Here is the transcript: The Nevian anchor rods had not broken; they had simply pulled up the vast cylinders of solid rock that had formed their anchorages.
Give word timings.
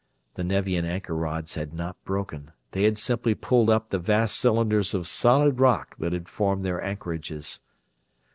The 0.33 0.43
Nevian 0.43 0.83
anchor 0.83 1.15
rods 1.15 1.53
had 1.53 1.75
not 1.75 2.03
broken; 2.05 2.53
they 2.71 2.85
had 2.85 2.97
simply 2.97 3.35
pulled 3.35 3.69
up 3.69 3.91
the 3.91 3.99
vast 3.99 4.39
cylinders 4.39 4.95
of 4.95 5.07
solid 5.07 5.59
rock 5.59 5.95
that 5.99 6.11
had 6.11 6.27
formed 6.27 6.65
their 6.65 6.81
anchorages. 6.83 7.59